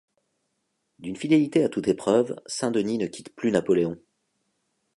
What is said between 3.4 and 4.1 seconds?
Napoléon.